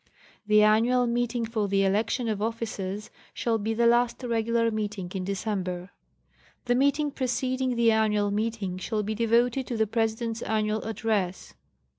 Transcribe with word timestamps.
The 0.47 0.63
annual 0.63 1.05
meeting 1.05 1.45
for 1.45 1.67
the 1.67 1.83
election 1.85 2.27
of 2.27 2.41
officers 2.41 3.11
shall 3.35 3.59
be 3.59 3.75
the 3.75 3.85
last 3.85 4.23
regular 4.23 4.71
meeting 4.71 5.11
in 5.13 5.23
December. 5.23 5.91
The 6.65 6.73
meeting 6.73 7.11
preceding 7.11 7.75
the 7.75 7.91
annual 7.91 8.31
meeting 8.31 8.79
shall 8.79 9.03
be 9.03 9.13
devoted 9.13 9.67
to 9.67 9.77
the 9.77 9.85
President's 9.85 10.41
annual 10.41 10.81
address. 10.81 11.53